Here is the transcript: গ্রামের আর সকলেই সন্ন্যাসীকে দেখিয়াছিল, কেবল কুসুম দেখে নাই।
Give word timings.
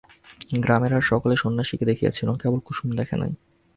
গ্রামের 0.55 0.91
আর 0.93 1.01
সকলেই 1.01 1.37
সন্ন্যাসীকে 1.37 1.85
দেখিয়াছিল, 1.85 2.29
কেবল 2.33 2.59
কুসুম 2.59 2.89
দেখে 2.91 3.15
নাই। 3.15 3.31